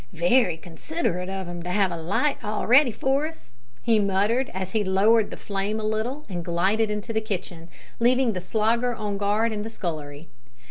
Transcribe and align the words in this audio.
"Wery 0.19 0.57
considerate 0.57 1.29
of 1.29 1.47
'em 1.47 1.61
to 1.61 1.69
'ave 1.69 1.93
a 1.93 1.97
light 1.97 2.43
all 2.43 2.65
ready 2.65 2.91
for 2.91 3.27
us," 3.27 3.53
he 3.83 3.99
muttered, 3.99 4.49
as 4.51 4.71
he 4.71 4.83
lowered 4.83 5.29
the 5.29 5.37
flame 5.37 5.79
a 5.79 5.83
little, 5.83 6.25
and 6.27 6.43
glided 6.43 6.89
into 6.89 7.13
the 7.13 7.21
kitchen, 7.21 7.69
leaving 7.99 8.33
the 8.33 8.41
Slogger 8.41 8.95
on 8.95 9.19
guard 9.19 9.51
in 9.53 9.61
the 9.61 9.69
scullery. 9.69 10.27